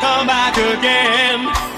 [0.00, 1.69] come back again.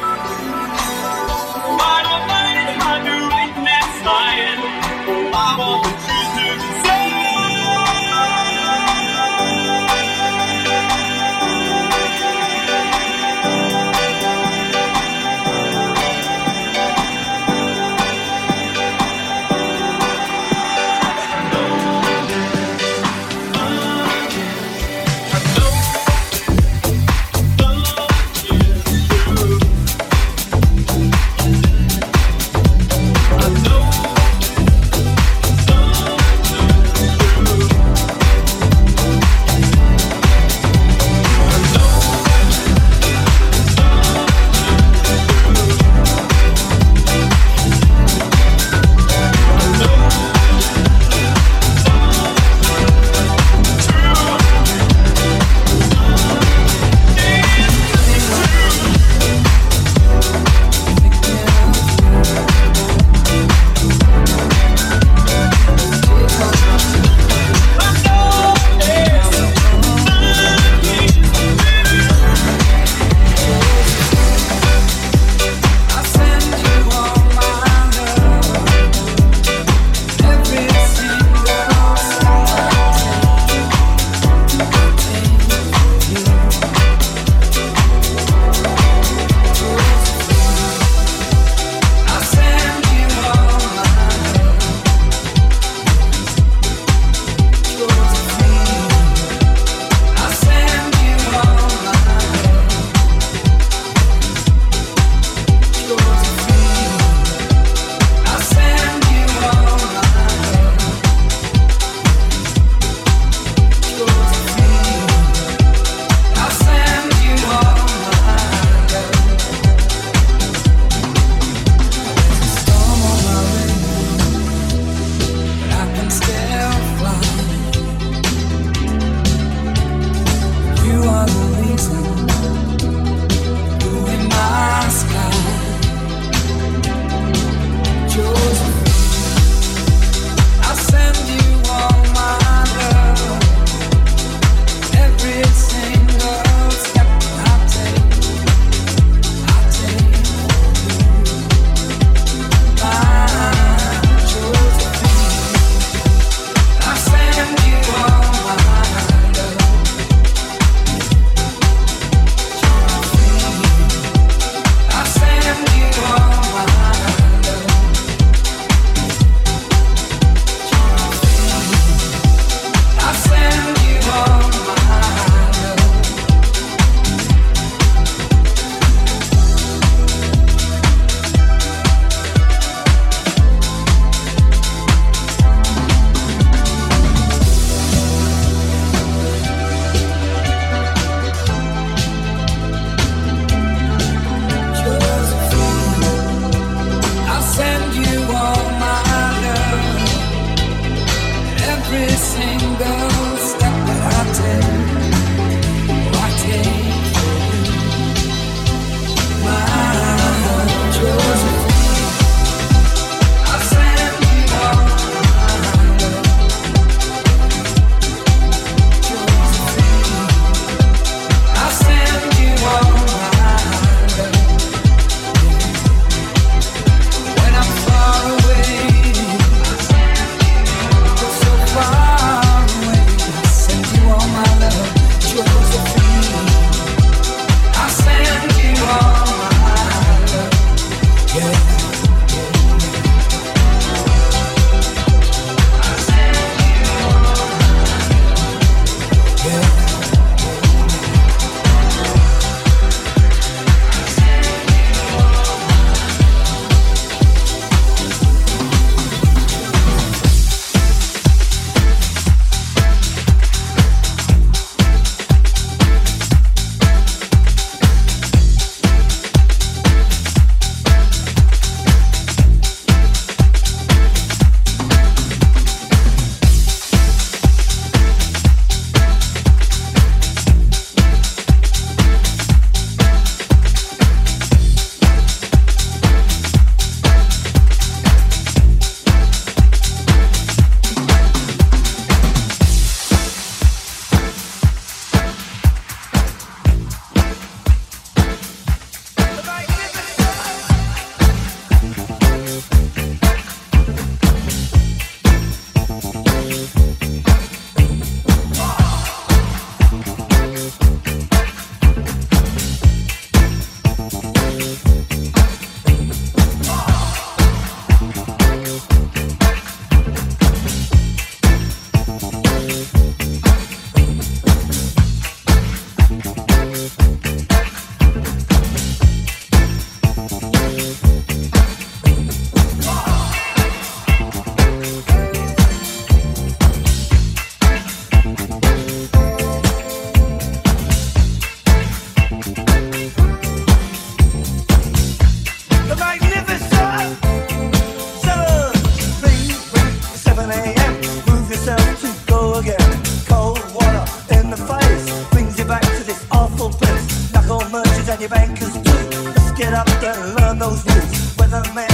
[352.55, 353.03] again.
[353.27, 357.33] Cold water in the face brings you back to this awful place.
[357.33, 359.23] Knuckle merchants and your bankers too.
[359.25, 361.92] Let's get up and learn those moves, Weatherman.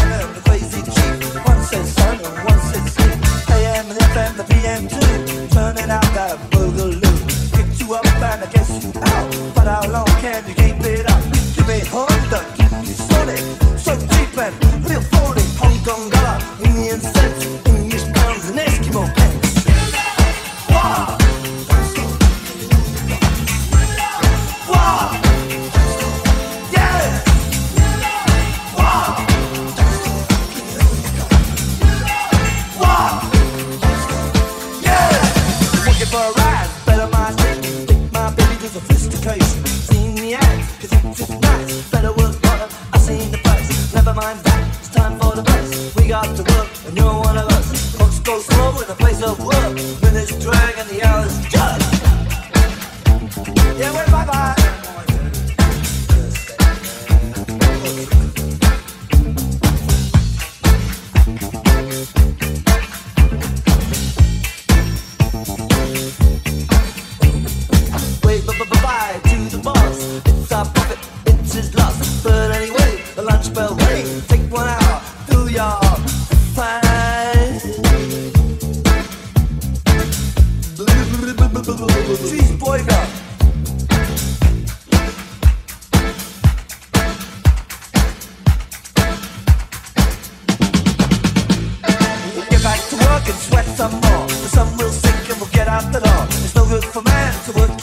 [96.48, 97.77] It's no good for man to work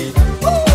[0.00, 0.67] Oh.